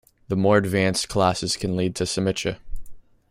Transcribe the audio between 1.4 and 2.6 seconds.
can lead to "semicha".